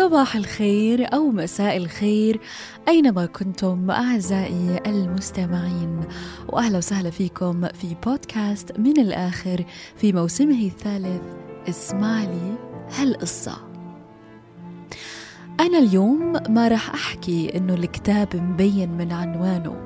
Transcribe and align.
صباح 0.00 0.36
الخير 0.36 1.14
أو 1.14 1.30
مساء 1.30 1.76
الخير 1.76 2.40
أينما 2.88 3.26
كنتم 3.26 3.90
أعزائي 3.90 4.80
المستمعين 4.86 6.00
وأهلا 6.48 6.78
وسهلا 6.78 7.10
فيكم 7.10 7.68
في 7.68 7.96
بودكاست 8.06 8.78
من 8.78 9.00
الآخر 9.00 9.64
في 9.96 10.12
موسمه 10.12 10.64
الثالث 10.64 11.22
اسمع 11.68 12.24
لي 12.24 12.56
هالقصة. 12.90 13.56
أنا 15.60 15.78
اليوم 15.78 16.32
ما 16.48 16.68
راح 16.68 16.94
أحكي 16.94 17.56
إنه 17.56 17.74
الكتاب 17.74 18.36
مبين 18.36 18.90
من 18.90 19.12
عنوانه. 19.12 19.76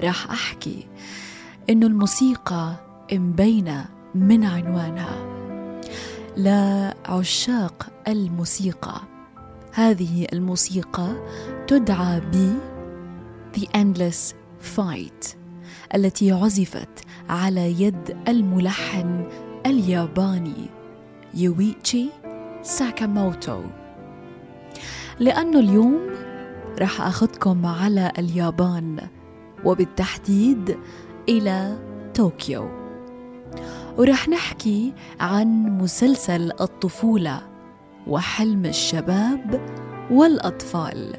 راح 0.00 0.30
أحكي 0.30 0.86
إنه 1.70 1.86
الموسيقى 1.86 2.74
مبينة 3.12 3.88
من 4.14 4.44
عنوانها. 4.44 5.38
لعشاق 6.36 7.88
الموسيقى. 8.08 9.17
هذه 9.78 10.26
الموسيقى 10.32 11.08
تدعى 11.66 12.20
ب 12.20 12.58
The 13.56 13.64
Endless 13.76 14.34
Fight 14.76 15.36
التي 15.94 16.32
عزفت 16.32 16.88
على 17.28 17.82
يد 17.82 18.16
الملحن 18.28 19.26
الياباني 19.66 20.66
يويتشي 21.34 22.06
ساكاموتو. 22.62 23.62
لأنه 25.20 25.60
اليوم 25.60 26.00
راح 26.78 27.00
أخذكم 27.00 27.66
على 27.66 28.12
اليابان 28.18 29.08
وبالتحديد 29.64 30.78
إلى 31.28 31.78
طوكيو. 32.14 32.70
ورح 33.98 34.28
نحكي 34.28 34.92
عن 35.20 35.78
مسلسل 35.78 36.52
الطفولة. 36.60 37.47
وحلم 38.08 38.66
الشباب 38.66 39.60
والأطفال. 40.10 41.14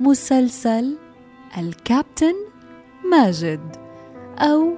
مسلسل 0.00 0.98
الكابتن 1.58 2.34
ماجد 3.10 3.76
أو 4.38 4.74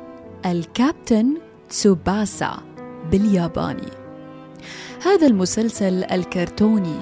الكابتن 0.46 1.34
تسوباسا 1.68 2.58
بالياباني. 3.10 3.88
هذا 5.06 5.26
المسلسل 5.26 6.04
الكرتوني 6.04 6.98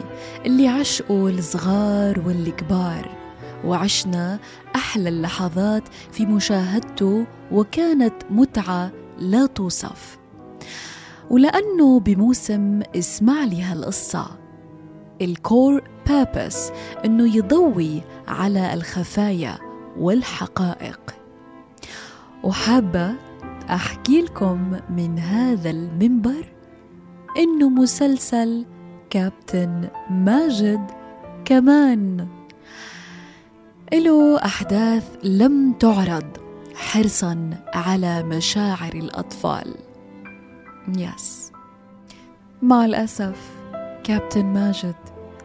اللي 0.46 0.68
عشقه 0.68 1.28
الصغار 1.28 2.20
والكبار 2.26 3.16
وعشنا 3.64 4.38
أحلى 4.76 5.08
اللحظات 5.08 5.82
في 6.12 6.26
مشاهدته 6.26 7.26
وكانت 7.52 8.14
متعة 8.30 8.92
لا 9.18 9.46
توصف. 9.46 10.19
ولأنه 11.30 12.00
بموسم 12.00 12.80
اسمع 12.96 13.44
لي 13.44 13.62
هالقصة. 13.62 14.26
الكور 15.22 15.82
بيربس 16.10 16.72
إنه 17.04 17.36
يضوي 17.36 18.02
على 18.28 18.74
الخفايا 18.74 19.58
والحقائق. 19.98 21.00
وحابة 22.44 23.14
أحكي 23.70 24.20
لكم 24.20 24.76
من 24.90 25.18
هذا 25.18 25.70
المنبر 25.70 26.52
إنه 27.38 27.68
مسلسل 27.68 28.66
كابتن 29.10 29.88
ماجد 30.10 30.90
كمان. 31.44 32.28
له 33.92 34.44
أحداث 34.44 35.04
لم 35.24 35.72
تعرض 35.72 36.26
حرصا 36.74 37.50
على 37.74 38.22
مشاعر 38.22 38.94
الأطفال. 38.94 39.74
يس 40.98 41.52
مع 42.62 42.84
الأسف 42.84 43.36
كابتن 44.04 44.44
ماجد 44.44 44.94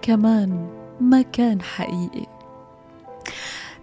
كمان 0.01 0.67
ما 1.01 1.21
كان 1.21 1.61
حقيقي. 1.61 2.25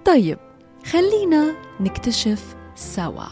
طيب 0.05 0.39
خلينا 0.87 1.55
نكتشف 1.81 2.57
سوا. 2.75 3.27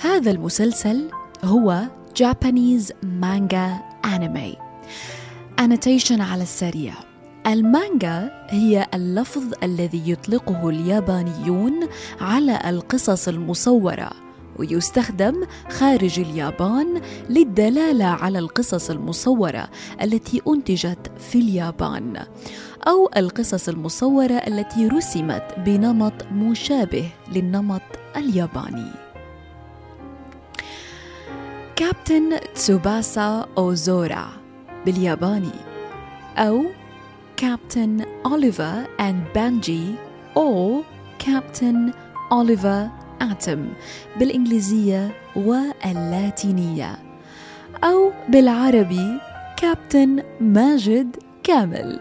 هذا 0.00 0.30
المسلسل 0.30 1.10
هو 1.44 1.82
Japanese 2.16 2.92
manga 3.02 3.78
anime 4.04 4.56
annotation 5.58 6.20
على 6.20 6.42
السريع. 6.42 6.94
المانجا 7.46 8.46
هي 8.50 8.86
اللفظ 8.94 9.52
الذي 9.62 10.10
يطلقه 10.10 10.68
اليابانيون 10.68 11.88
على 12.20 12.70
القصص 12.70 13.28
المصورة. 13.28 14.10
ويستخدم 14.60 15.46
خارج 15.70 16.20
اليابان 16.20 17.00
للدلالة 17.30 18.04
على 18.04 18.38
القصص 18.38 18.90
المصورة 18.90 19.68
التي 20.02 20.42
أنتجت 20.48 21.10
في 21.18 21.38
اليابان 21.38 22.24
أو 22.88 23.10
القصص 23.16 23.68
المصورة 23.68 24.32
التي 24.32 24.88
رسمت 24.88 25.54
بنمط 25.58 26.12
مشابه 26.32 27.08
للنمط 27.32 27.82
الياباني. 28.16 28.90
كابتن 31.76 32.40
تسوباسا 32.54 33.46
أوزورا 33.58 34.28
بالياباني 34.86 35.52
أو 36.38 36.62
كابتن 37.36 38.04
أوليفر 38.26 38.86
أند 39.00 39.24
بانجي 39.34 39.94
أو 40.36 40.82
كابتن 41.18 41.92
أوليفر 42.32 42.99
آتم 43.22 43.68
بالإنجليزية 44.18 45.10
واللاتينية 45.36 46.98
أو 47.84 48.12
بالعربي 48.28 49.20
كابتن 49.56 50.22
ماجد 50.40 51.16
كامل. 51.42 52.00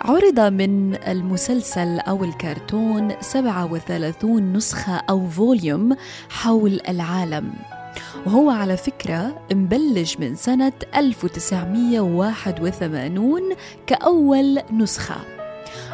عرض 0.00 0.40
من 0.40 0.94
المسلسل 0.94 1.98
أو 1.98 2.24
الكرتون 2.24 3.12
37 3.20 4.52
نسخة 4.52 5.02
أو 5.10 5.28
فوليوم 5.28 5.96
حول 6.30 6.80
العالم. 6.88 7.52
وهو 8.26 8.50
على 8.50 8.76
فكرة 8.76 9.46
مبلش 9.52 10.16
من 10.16 10.34
سنة 10.34 10.72
1981 10.96 13.40
كأول 13.86 14.62
نسخة. 14.72 15.35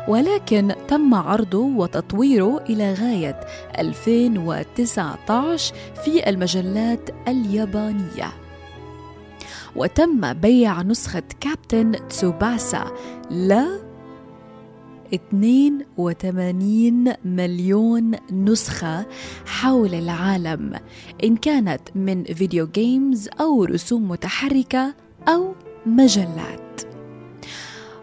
ولكن 0.09 0.75
تم 0.89 1.15
عرضه 1.15 1.59
وتطويره 1.59 2.65
إلى 2.71 2.95
غاية 2.95 3.41
2019 3.79 5.75
في 6.05 6.29
المجلات 6.29 7.11
اليابانية. 7.29 8.33
وتم 9.77 10.33
بيع 10.33 10.83
نسخة 10.83 11.23
كابتن 11.41 12.09
تسوباسا 12.09 12.85
ل 13.31 13.65
82 15.15 17.13
مليون 17.25 18.13
نسخة 18.33 19.07
حول 19.47 19.95
العالم 19.95 20.73
إن 21.25 21.37
كانت 21.37 21.81
من 21.95 22.25
فيديو 22.25 22.67
جيمز 22.67 23.29
أو 23.41 23.65
رسوم 23.65 24.09
متحركة 24.09 24.95
أو 25.29 25.55
مجلات. 25.87 26.81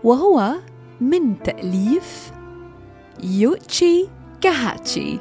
وهو 0.04 0.56
من 1.02 1.44
تأليف 1.44 2.32
يوتشي 3.24 4.06
كاهاتشي 4.42 5.20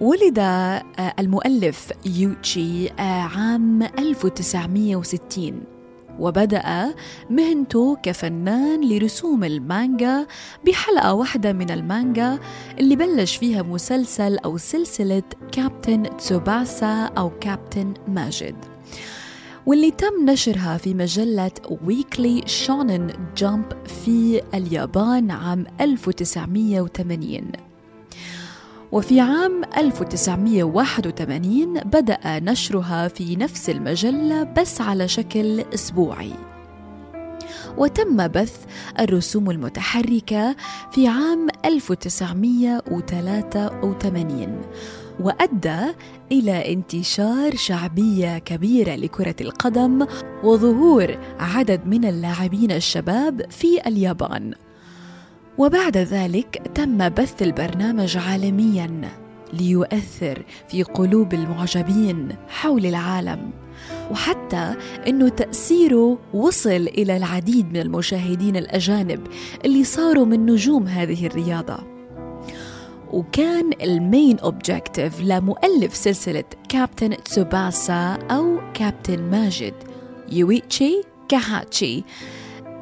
ولد 0.00 0.38
المؤلف 1.18 1.92
يوتشي 2.06 2.90
عام 2.98 3.82
1960 3.82 5.62
وبدأ 6.18 6.94
مهنته 7.30 7.96
كفنان 8.02 8.88
لرسوم 8.88 9.44
المانجا 9.44 10.26
بحلقة 10.66 11.14
واحدة 11.14 11.52
من 11.52 11.70
المانجا 11.70 12.38
اللي 12.78 12.96
بلش 12.96 13.36
فيها 13.36 13.62
مسلسل 13.62 14.38
أو 14.38 14.56
سلسلة 14.56 15.22
كابتن 15.52 16.16
تسوباسا 16.16 17.04
أو 17.04 17.30
كابتن 17.30 17.94
ماجد 18.08 18.73
واللي 19.66 19.90
تم 19.90 20.30
نشرها 20.30 20.76
في 20.76 20.94
مجلة 20.94 21.50
ويكلي 21.86 22.42
شونن 22.46 23.12
جامب 23.36 23.64
في 23.86 24.42
اليابان 24.54 25.30
عام 25.30 25.66
1980 25.80 27.52
وفي 28.92 29.20
عام 29.20 29.62
1981 29.76 31.80
بدأ 31.80 32.18
نشرها 32.24 33.08
في 33.08 33.36
نفس 33.36 33.70
المجلة 33.70 34.42
بس 34.42 34.80
على 34.80 35.08
شكل 35.08 35.64
أسبوعي. 35.74 36.32
وتم 37.78 38.28
بث 38.28 38.64
الرسوم 39.00 39.50
المتحركة 39.50 40.56
في 40.92 41.08
عام 41.08 41.46
1983 41.64 44.60
وأدى 45.20 45.80
إلى 46.32 46.72
انتشار 46.72 47.56
شعبية 47.56 48.38
كبيرة 48.38 48.94
لكرة 48.94 49.34
القدم 49.40 50.06
وظهور 50.44 51.18
عدد 51.40 51.86
من 51.86 52.04
اللاعبين 52.04 52.72
الشباب 52.72 53.50
في 53.50 53.86
اليابان. 53.86 54.54
وبعد 55.58 55.96
ذلك 55.96 56.62
تم 56.74 57.08
بث 57.08 57.42
البرنامج 57.42 58.16
عالميا 58.16 59.10
ليؤثر 59.52 60.44
في 60.68 60.82
قلوب 60.82 61.34
المعجبين 61.34 62.28
حول 62.48 62.86
العالم. 62.86 63.50
وحتى 64.10 64.74
أنه 65.06 65.28
تأثيره 65.28 66.18
وصل 66.34 66.70
إلى 66.70 67.16
العديد 67.16 67.72
من 67.72 67.80
المشاهدين 67.80 68.56
الأجانب 68.56 69.20
اللي 69.64 69.84
صاروا 69.84 70.24
من 70.24 70.46
نجوم 70.46 70.86
هذه 70.86 71.26
الرياضة. 71.26 71.93
وكان 73.14 73.70
ال 73.82 73.93
main 73.93 74.38
objective 74.38 75.20
لمؤلف 75.20 75.96
سلسلة 75.96 76.44
كابتن 76.68 77.16
تسوباسا 77.24 78.18
أو 78.30 78.60
كابتن 78.74 79.30
ماجد 79.30 79.74
يويتشي 80.32 81.02
كاهاتشي 81.28 82.04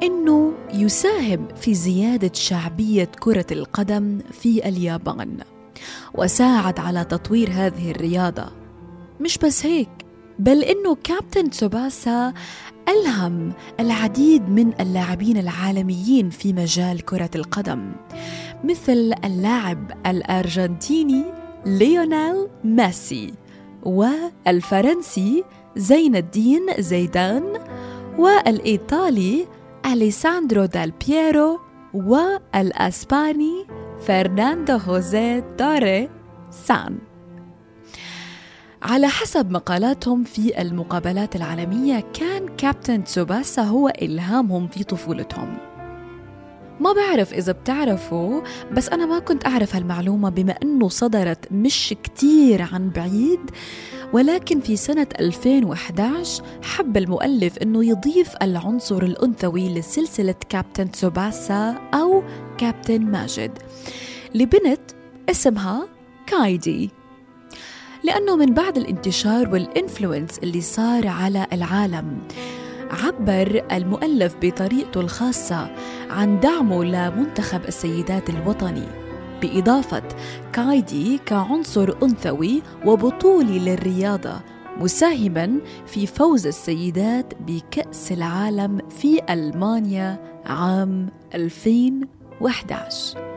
إنه 0.03 0.53
يساهم 0.73 1.47
في 1.55 1.73
زيادة 1.73 2.31
شعبية 2.33 3.09
كرة 3.19 3.45
القدم 3.51 4.19
في 4.31 4.69
اليابان. 4.69 5.37
وساعد 6.13 6.79
على 6.79 7.03
تطوير 7.03 7.49
هذه 7.51 7.91
الرياضة. 7.91 8.51
مش 9.19 9.37
بس 9.37 9.65
هيك 9.65 9.89
بل 10.39 10.63
إنه 10.63 10.95
كابتن 11.03 11.49
تسوباسا 11.49 12.33
ألهم 12.89 13.53
العديد 13.79 14.49
من 14.49 14.81
اللاعبين 14.81 15.37
العالميين 15.37 16.29
في 16.29 16.53
مجال 16.53 17.01
كرة 17.05 17.29
القدم. 17.35 17.91
مثل 18.63 19.13
اللاعب 19.25 19.91
الأرجنتيني 20.05 21.23
ليونيل 21.65 22.47
ميسي 22.63 23.33
والفرنسي 23.83 25.43
زين 25.75 26.15
الدين 26.15 26.61
زيدان 26.79 27.43
والإيطالي 28.17 29.47
أليساندرو 29.85 30.65
دال 30.65 30.91
بييرو 31.07 31.59
والأسباني 31.93 33.65
فرناندو 34.07 34.77
هوزي 34.77 35.43
توري 35.57 36.09
سان. 36.51 36.97
على 38.83 39.07
حسب 39.07 39.51
مقالاتهم 39.51 40.23
في 40.23 40.61
المقابلات 40.61 41.35
العالمية 41.35 42.03
كان 42.13 42.47
كابتن 42.57 43.03
تسوباسا 43.03 43.61
هو 43.61 43.89
إلهامهم 44.01 44.67
في 44.67 44.83
طفولتهم. 44.83 45.57
ما 46.79 46.93
بعرف 46.93 47.33
إذا 47.33 47.51
بتعرفوا 47.51 48.41
بس 48.71 48.89
أنا 48.89 49.05
ما 49.05 49.19
كنت 49.19 49.45
أعرف 49.45 49.75
هالمعلومة 49.75 50.29
بما 50.29 50.55
أنه 50.63 50.89
صدرت 50.89 51.51
مش 51.51 51.95
كتير 52.03 52.61
عن 52.61 52.89
بعيد. 52.89 53.39
ولكن 54.13 54.59
في 54.59 54.75
سنة 54.75 55.07
2011 55.19 56.43
حب 56.63 56.97
المؤلف 56.97 57.57
أنه 57.57 57.85
يضيف 57.85 58.35
العنصر 58.41 59.03
الأنثوي 59.03 59.73
لسلسلة 59.73 60.35
كابتن 60.49 60.91
تسوباسا 60.91 61.75
أو 61.93 62.23
كابتن 62.57 63.01
ماجد 63.01 63.51
لبنت 64.35 64.81
اسمها 65.29 65.87
كايدي. 66.27 66.89
لأنه 68.03 68.35
من 68.35 68.53
بعد 68.53 68.77
الانتشار 68.77 69.49
والإنفلونس 69.49 70.39
اللي 70.39 70.61
صار 70.61 71.07
على 71.07 71.47
العالم. 71.53 72.19
عبر 72.91 73.63
المؤلف 73.71 74.35
بطريقته 74.41 75.01
الخاصة 75.01 75.69
عن 76.09 76.39
دعمه 76.39 76.83
لمنتخب 76.83 77.61
السيدات 77.67 78.29
الوطني 78.29 78.87
بإضافة 79.41 80.03
كايدي 80.53 81.17
كعنصر 81.25 81.93
أنثوي 82.03 82.61
وبطولي 82.85 83.59
للرياضة 83.59 84.39
مساهما 84.79 85.59
في 85.87 86.07
فوز 86.07 86.47
السيدات 86.47 87.33
بكأس 87.47 88.11
العالم 88.11 88.77
في 88.89 89.33
ألمانيا 89.33 90.19
عام 90.45 91.09
2011 91.35 93.33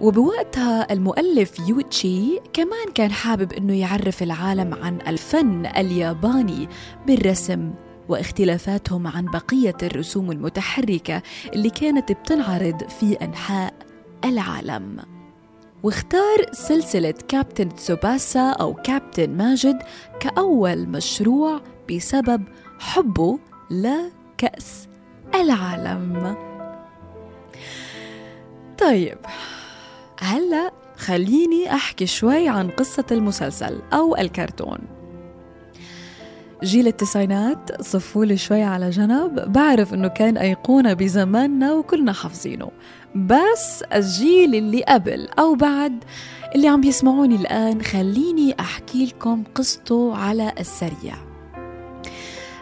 وبوقتها 0.00 0.92
المؤلف 0.92 1.68
يوتشي 1.68 2.40
كمان 2.52 2.92
كان 2.94 3.10
حابب 3.12 3.52
إنه 3.52 3.80
يعرف 3.80 4.22
العالم 4.22 4.74
عن 4.74 4.98
الفن 5.06 5.66
الياباني 5.66 6.68
بالرسم 7.06 7.70
واختلافاتهم 8.10 9.06
عن 9.06 9.24
بقية 9.24 9.76
الرسوم 9.82 10.30
المتحركة 10.30 11.22
اللي 11.52 11.70
كانت 11.70 12.12
بتنعرض 12.12 12.88
في 12.88 13.12
أنحاء 13.22 13.74
العالم. 14.24 14.96
واختار 15.82 16.52
سلسلة 16.52 17.14
كابتن 17.28 17.74
تسوباسا 17.74 18.50
أو 18.50 18.74
كابتن 18.74 19.36
ماجد 19.36 19.82
كأول 20.20 20.88
مشروع 20.88 21.60
بسبب 21.90 22.42
حبه 22.78 23.38
لكأس 23.70 24.88
العالم. 25.34 26.36
طيب 28.78 29.18
هلا 30.20 30.72
خليني 30.96 31.74
أحكي 31.74 32.06
شوي 32.06 32.48
عن 32.48 32.70
قصة 32.70 33.04
المسلسل 33.10 33.82
أو 33.92 34.16
الكرتون. 34.16 34.99
جيل 36.64 36.86
التسعينات 36.86 37.82
صفولي 37.82 38.36
شوي 38.36 38.62
على 38.62 38.90
جنب 38.90 39.52
بعرف 39.52 39.94
إنه 39.94 40.08
كان 40.08 40.36
أيقونة 40.36 40.92
بزماننا 40.92 41.72
وكلنا 41.72 42.12
حافظينه. 42.12 42.70
بس 43.14 43.82
الجيل 43.94 44.54
اللي 44.54 44.82
قبل 44.82 45.28
أو 45.38 45.54
بعد 45.54 46.04
اللي 46.54 46.68
عم 46.68 46.80
بيسمعوني 46.80 47.36
الآن 47.36 47.82
خليني 47.82 48.54
أحكي 48.60 49.06
لكم 49.06 49.44
قصته 49.54 50.16
على 50.16 50.52
السريع. 50.60 51.14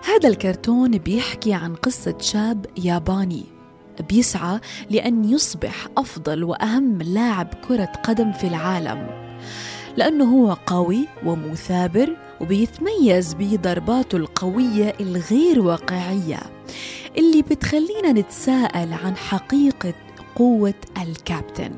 هذا 0.04 0.28
الكرتون 0.28 0.98
بيحكي 0.98 1.52
عن 1.52 1.74
قصة 1.74 2.14
شاب 2.20 2.66
ياباني 2.84 3.44
بيسعى 4.08 4.60
لأن 4.90 5.24
يصبح 5.24 5.88
أفضل 5.96 6.44
وأهم 6.44 7.02
لاعب 7.02 7.48
كرة 7.68 7.92
قدم 8.04 8.32
في 8.32 8.46
العالم. 8.46 9.06
لأنه 9.96 10.24
هو 10.24 10.56
قوي 10.66 11.08
ومثابر 11.26 12.16
وبيتميز 12.40 13.34
بضرباته 13.34 14.16
القوية 14.16 14.94
الغير 15.00 15.60
واقعية 15.60 16.40
اللي 17.18 17.42
بتخلينا 17.42 18.12
نتساءل 18.12 18.92
عن 18.92 19.16
حقيقة 19.16 19.94
قوة 20.36 20.74
الكابتن. 21.02 21.72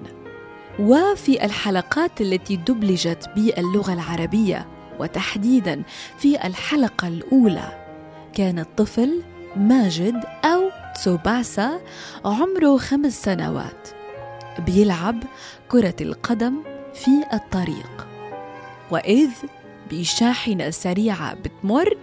وفي 0.79 1.45
الحلقات 1.45 2.21
التي 2.21 2.57
دبلجت 2.57 3.31
باللغة 3.37 3.93
العربية 3.93 4.67
وتحديدا 5.01 5.83
في 6.19 6.47
الحلقة 6.47 7.09
الأولى 7.09 7.87
كان 8.35 8.59
الطفل 8.59 9.23
ماجد 9.57 10.25
أو 10.45 10.71
تسوباسا 10.95 11.81
عمره 12.25 12.77
خمس 12.77 13.23
سنوات 13.23 13.89
بيلعب 14.67 15.23
كرة 15.69 15.95
القدم 16.01 16.55
في 16.95 17.11
الطريق. 17.33 18.07
وإذ 18.91 19.31
بشاحنة 19.91 20.71
سريعة 20.71 21.35
بتمر 21.35 21.97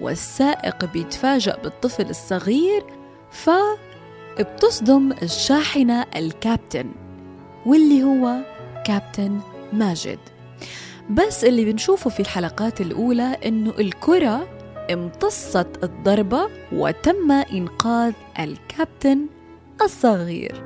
والسائق 0.00 0.84
بيتفاجأ 0.84 1.56
بالطفل 1.62 2.10
الصغير 2.10 2.82
فبتصدم 3.30 5.12
الشاحنة 5.22 6.06
الكابتن 6.16 6.86
واللي 7.66 8.02
هو 8.02 8.36
كابتن 8.86 9.40
ماجد. 9.72 10.18
بس 11.10 11.44
اللي 11.44 11.64
بنشوفه 11.64 12.10
في 12.10 12.20
الحلقات 12.20 12.80
الأولى 12.80 13.36
إنه 13.46 13.70
الكرة 13.78 14.48
امتصت 14.92 15.84
الضربة 15.84 16.48
وتم 16.72 17.32
إنقاذ 17.32 18.12
الكابتن 18.38 19.26
الصغير. 19.82 20.64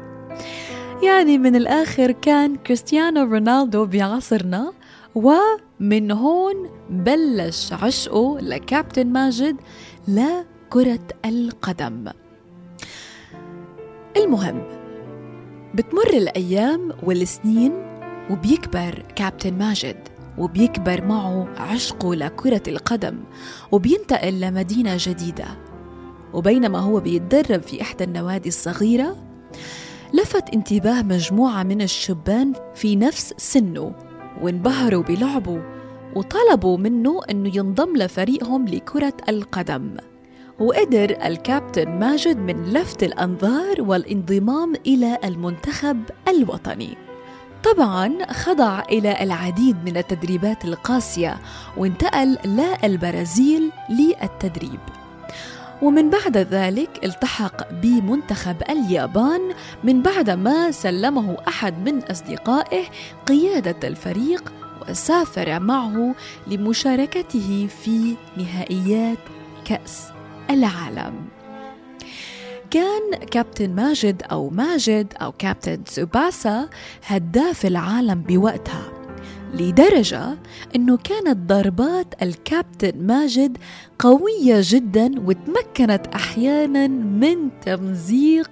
يعني 1.02 1.38
من 1.38 1.56
الآخر 1.56 2.12
كان 2.12 2.56
كريستيانو 2.56 3.22
رونالدو 3.22 3.86
بعصرنا 3.86 4.72
ومن 5.16 6.10
هون 6.10 6.70
بلش 6.90 7.72
عشقه 7.72 8.38
لكابتن 8.40 9.06
ماجد 9.06 9.56
لكرة 10.08 11.06
القدم. 11.24 12.04
المهم 14.16 14.62
بتمر 15.74 16.10
الأيام 16.12 16.92
والسنين 17.02 17.72
وبيكبر 18.30 19.04
كابتن 19.16 19.58
ماجد 19.58 19.96
وبيكبر 20.38 21.04
معه 21.04 21.48
عشقه 21.56 22.14
لكرة 22.14 22.62
القدم 22.68 23.18
وبينتقل 23.72 24.40
لمدينة 24.40 24.96
جديدة. 24.98 25.46
وبينما 26.32 26.78
هو 26.78 27.00
بيتدرب 27.00 27.62
في 27.62 27.82
إحدى 27.82 28.04
النوادي 28.04 28.48
الصغيرة 28.48 29.16
لفت 30.14 30.54
انتباه 30.54 31.02
مجموعة 31.02 31.62
من 31.62 31.82
الشبان 31.82 32.52
في 32.74 32.96
نفس 32.96 33.34
سنه. 33.36 34.05
وانبهروا 34.42 35.02
بلعبه 35.02 35.62
وطلبوا 36.14 36.78
منه 36.78 37.20
أنه 37.30 37.56
ينضم 37.56 37.96
لفريقهم 37.96 38.68
لكرة 38.68 39.12
القدم. 39.28 39.96
وقدر 40.60 41.16
الكابتن 41.24 41.98
ماجد 41.98 42.36
من 42.36 42.72
لفت 42.72 43.02
الأنظار 43.02 43.82
والانضمام 43.82 44.74
إلى 44.86 45.18
المنتخب 45.24 46.00
الوطني. 46.28 46.96
طبعا 47.64 48.32
خضع 48.32 48.82
إلى 48.82 49.22
العديد 49.22 49.76
من 49.84 49.96
التدريبات 49.96 50.64
القاسية 50.64 51.36
وانتقل 51.76 52.38
للبرازيل 52.44 53.70
للتدريب. 53.90 54.80
ومن 55.82 56.10
بعد 56.10 56.36
ذلك 56.36 57.04
التحق 57.04 57.72
بمنتخب 57.72 58.56
اليابان 58.70 59.40
من 59.84 60.02
بعد 60.02 60.30
ما 60.30 60.70
سلمه 60.70 61.36
أحد 61.48 61.88
من 61.88 62.02
أصدقائه 62.02 62.84
قيادة 63.26 63.88
الفريق 63.88 64.52
وسافر 64.88 65.60
معه 65.60 66.14
لمشاركته 66.46 67.68
في 67.82 68.14
نهائيات 68.36 69.18
كأس 69.64 70.08
العالم. 70.50 71.14
كان 72.70 73.10
كابتن 73.30 73.74
ماجد 73.74 74.22
أو 74.30 74.50
ماجد 74.50 75.14
أو 75.22 75.32
كابتن 75.32 75.78
سوباسا 75.86 76.68
هداف 77.06 77.66
العالم 77.66 78.20
بوقتها. 78.20 78.95
لدرجة 79.54 80.38
أنه 80.76 80.96
كانت 80.96 81.36
ضربات 81.52 82.22
الكابتن 82.22 83.06
ماجد 83.06 83.58
قوية 83.98 84.60
جدا 84.60 85.10
وتمكنت 85.26 86.06
أحيانا 86.14 86.86
من 86.88 87.60
تمزيق 87.60 88.50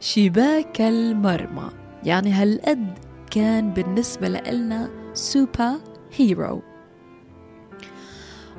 شباك 0.00 0.80
المرمى. 0.80 1.70
يعني 2.04 2.32
هالقد 2.32 2.98
كان 3.30 3.70
بالنسبة 3.70 4.28
لنا 4.28 4.90
سوبر 5.14 5.72
هيرو. 6.16 6.62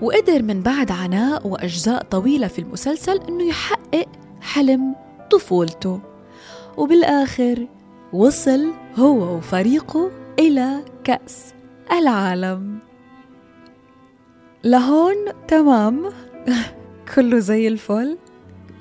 وقدر 0.01 0.43
من 0.43 0.61
بعد 0.61 0.91
عناء 0.91 1.47
وأجزاء 1.47 2.03
طويلة 2.03 2.47
في 2.47 2.59
المسلسل 2.59 3.19
أنه 3.29 3.43
يحقق 3.43 4.07
حلم 4.41 4.95
طفولته. 5.31 6.01
وبالآخر 6.77 7.67
وصل 8.13 8.71
هو 8.95 9.37
وفريقه 9.37 10.11
إلى 10.39 10.85
كأس. 11.03 11.53
العالم. 11.91 12.79
لهون 14.63 15.15
تمام. 15.47 16.09
كله 17.15 17.39
زي 17.39 17.67
الفل. 17.67 18.17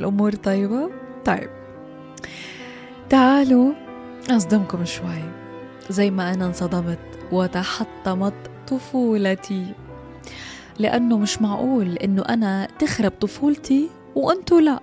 الأمور 0.00 0.32
طيبة. 0.34 0.90
طيب. 1.24 1.50
تعالوا 3.08 3.72
أصدمكم 4.30 4.84
شوي. 4.84 5.22
زي 5.90 6.10
ما 6.10 6.34
أنا 6.34 6.46
انصدمت 6.46 6.98
وتحطمت 7.32 8.34
طفولتي. 8.68 9.74
لأنه 10.78 11.18
مش 11.18 11.42
معقول 11.42 11.96
إنه 11.96 12.22
أنا 12.22 12.68
تخرب 12.78 13.12
طفولتي 13.20 13.90
وأنتوا 14.14 14.60
لأ. 14.60 14.80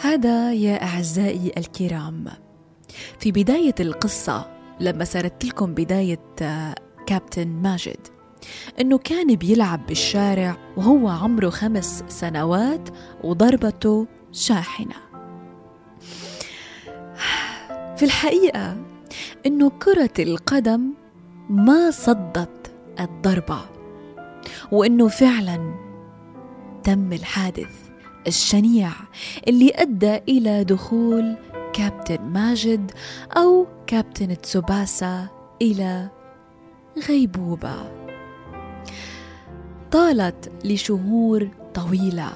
هذا 0.00 0.52
يا 0.52 0.82
أعزائي 0.82 1.52
الكرام. 1.56 2.24
في 3.18 3.32
بداية 3.32 3.74
القصة 3.80 4.55
لما 4.80 5.04
سردت 5.04 5.44
لكم 5.44 5.74
بداية 5.74 6.20
آه، 6.42 6.74
كابتن 7.06 7.48
ماجد. 7.48 8.00
إنه 8.80 8.98
كان 8.98 9.34
بيلعب 9.34 9.86
بالشارع 9.86 10.56
وهو 10.76 11.08
عمره 11.08 11.50
خمس 11.50 12.04
سنوات 12.08 12.88
وضربته 13.24 14.06
شاحنة. 14.32 14.94
في 17.96 18.02
الحقيقة 18.02 18.76
إنه 19.46 19.70
كرة 19.70 20.10
القدم 20.18 20.94
ما 21.50 21.90
صدت 21.90 22.72
الضربة 23.00 23.58
وإنه 24.72 25.08
فعلا 25.08 25.74
تم 26.84 27.12
الحادث 27.12 27.86
الشنيع 28.26 28.90
اللي 29.48 29.72
أدى 29.74 30.16
إلى 30.16 30.64
دخول 30.64 31.36
كابتن 31.72 32.22
ماجد 32.22 32.90
أو 33.36 33.66
كابتن 33.86 34.40
تسوباسا 34.40 35.28
إلى 35.62 36.08
غيبوبة. 37.08 37.92
طالت 39.90 40.52
لشهور 40.64 41.48
طويلة. 41.74 42.32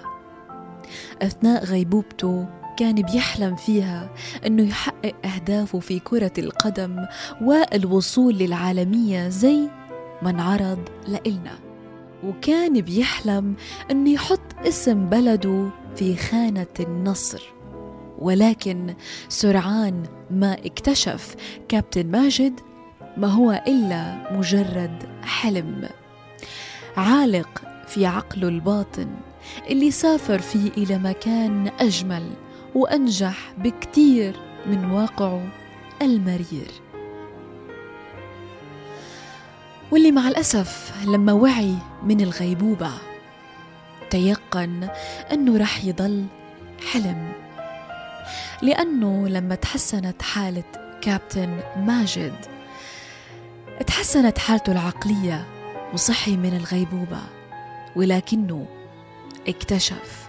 أثناء 1.22 1.64
غيبوبته 1.64 2.46
كان 2.76 2.94
بيحلم 2.94 3.56
فيها 3.56 4.10
أنه 4.46 4.62
يحقق 4.62 5.14
أهدافه 5.24 5.78
في 5.80 5.98
كرة 5.98 6.32
القدم 6.38 7.06
والوصول 7.42 8.34
للعالمية 8.34 9.28
زي 9.28 9.68
ما 10.22 10.30
انعرض 10.30 10.88
لإلنا. 11.08 11.58
وكان 12.24 12.80
بيحلم 12.80 13.54
أنه 13.90 14.10
يحط 14.10 14.54
اسم 14.66 15.06
بلده 15.06 15.70
في 15.96 16.16
خانة 16.16 16.66
النصر. 16.80 17.59
ولكن 18.20 18.94
سرعان 19.28 20.02
ما 20.30 20.52
اكتشف 20.52 21.34
كابتن 21.68 22.10
ماجد 22.10 22.60
ما 23.16 23.28
هو 23.28 23.62
إلا 23.66 24.32
مجرد 24.32 25.08
حلم. 25.22 25.88
عالق 26.96 27.62
في 27.86 28.06
عقله 28.06 28.48
الباطن 28.48 29.08
اللي 29.70 29.90
سافر 29.90 30.38
فيه 30.38 30.70
إلى 30.76 30.98
مكان 30.98 31.70
أجمل 31.80 32.30
وأنجح 32.74 33.52
بكتير 33.58 34.36
من 34.66 34.90
واقعه 34.90 35.48
المرير. 36.02 36.70
واللي 39.90 40.12
مع 40.12 40.28
الأسف 40.28 40.92
لما 41.06 41.32
وعي 41.32 41.74
من 42.02 42.20
الغيبوبة 42.20 42.90
تيقن 44.10 44.88
أنه 45.32 45.58
رح 45.58 45.84
يضل 45.84 46.26
حلم. 46.92 47.32
لأنه 48.62 49.28
لما 49.28 49.54
تحسنت 49.54 50.22
حالة 50.22 50.64
كابتن 51.02 51.60
ماجد 51.76 52.34
تحسنت 53.86 54.38
حالته 54.38 54.72
العقلية 54.72 55.46
وصحي 55.92 56.36
من 56.36 56.56
الغيبوبة 56.56 57.20
ولكنه 57.96 58.66
اكتشف 59.48 60.28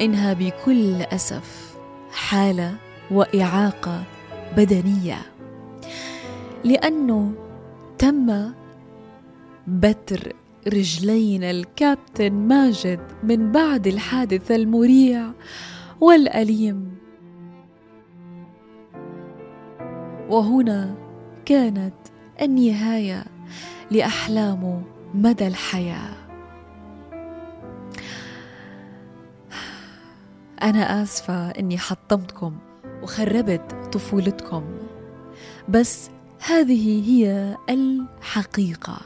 إنها 0.00 0.32
بكل 0.32 1.02
أسف 1.02 1.74
حالة 2.12 2.74
وإعاقة 3.10 4.04
بدنية 4.56 5.18
لأنه 6.64 7.32
تم 7.98 8.52
بتر 9.66 10.32
رجلين 10.68 11.44
الكابتن 11.44 12.32
ماجد 12.32 13.00
من 13.22 13.52
بعد 13.52 13.86
الحادث 13.86 14.50
المريع 14.50 15.30
والأليم. 16.00 16.98
وهنا 20.30 20.94
كانت 21.44 21.94
النهاية 22.42 23.24
لاحلامه 23.90 24.82
مدى 25.14 25.46
الحياة. 25.46 26.12
أنا 30.62 31.02
آسفة 31.02 31.50
إني 31.50 31.78
حطمتكم 31.78 32.58
وخربت 33.02 33.74
طفولتكم 33.92 34.64
بس 35.68 36.10
هذه 36.46 37.10
هي 37.10 37.56
الحقيقة 37.70 39.00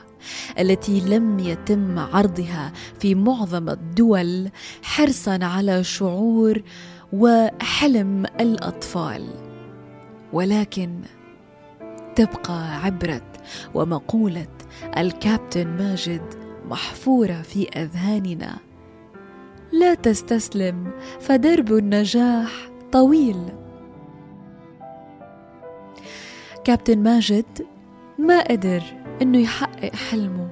التي 0.59 1.01
لم 1.01 1.39
يتم 1.39 1.99
عرضها 1.99 2.73
في 3.01 3.15
معظم 3.15 3.69
الدول 3.69 4.51
حرصا 4.83 5.39
على 5.43 5.85
شعور 5.85 6.63
وحلم 7.13 8.27
الأطفال. 8.41 9.44
ولكن 10.35 11.01
تبقى 12.17 12.85
عبرة 12.85 13.33
ومقولة 13.75 14.47
الكابتن 14.97 15.67
ماجد 15.67 16.23
محفورة 16.69 17.43
في 17.43 17.69
أذهاننا. 17.69 18.57
لا 19.73 19.95
تستسلم 19.95 20.91
فدرب 21.21 21.73
النجاح 21.73 22.51
طويل. 22.93 23.37
كابتن 26.65 26.99
ماجد 26.99 27.67
ما 28.19 28.41
قدر 28.43 28.83
إنه 29.23 29.39
يحقق 29.39 29.95
حلمه 29.95 30.49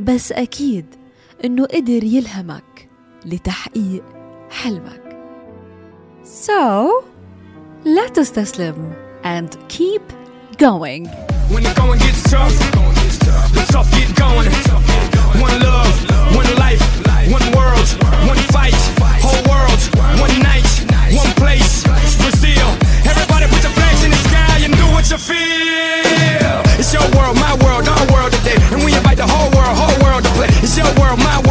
بس 0.00 0.32
أكيد 0.32 0.86
إنه 1.44 1.64
قدر 1.64 2.04
يلهمك 2.04 2.88
لتحقيق 3.26 4.04
حلمك. 4.50 5.18
So 6.24 7.13
Let 7.84 8.16
us 8.16 8.30
Taslim 8.32 8.96
and 9.24 9.58
keep 9.68 10.00
going. 10.56 11.04
When 11.52 11.64
the 11.64 11.74
going 11.76 11.98
gets 12.00 12.22
tough, 12.30 12.56
the 13.52 13.60
tough 13.68 13.90
get 13.92 14.08
going. 14.16 14.48
One 15.36 15.60
love, 15.60 15.92
one 16.32 16.48
life, 16.56 16.80
one 17.28 17.44
world, 17.52 17.84
one 18.24 18.40
fight, 18.56 18.72
whole 19.20 19.36
world, 19.44 19.76
one 20.16 20.32
night, 20.40 20.64
one 21.12 21.28
place, 21.36 21.84
Brazil. 21.84 22.64
Everybody 23.04 23.52
put 23.52 23.60
your 23.60 23.76
flags 23.76 24.00
in 24.00 24.16
the 24.16 24.20
sky 24.32 24.64
and 24.64 24.72
do 24.72 24.86
what 24.88 25.04
you 25.12 25.20
feel. 25.20 26.64
It's 26.80 26.88
your 26.88 27.04
world, 27.12 27.36
my 27.36 27.52
world, 27.60 27.84
our 27.84 28.06
world 28.08 28.32
today. 28.32 28.56
And 28.72 28.80
we 28.80 28.96
invite 28.96 29.18
the 29.18 29.28
whole 29.28 29.52
world, 29.52 29.76
whole 29.76 29.98
world 30.00 30.24
to 30.24 30.30
play. 30.40 30.48
It's 30.64 30.72
your 30.78 30.88
world, 30.96 31.20
my 31.20 31.36
world. 31.36 31.43